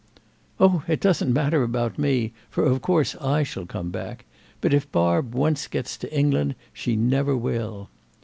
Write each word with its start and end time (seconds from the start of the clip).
"Oh 0.59 0.81
it 0.87 0.99
doesn't 0.99 1.31
matter 1.31 1.61
about 1.61 1.99
me, 1.99 2.33
for 2.49 2.63
of 2.65 2.81
course 2.81 3.15
I 3.17 3.43
shall 3.43 3.67
come 3.67 3.91
back; 3.91 4.25
but 4.59 4.73
if 4.73 4.91
Barb 4.91 5.35
once 5.35 5.67
gets 5.67 5.95
to 5.97 6.11
England 6.11 6.55
she 6.73 6.95
never 6.95 7.37
will." 7.37 7.87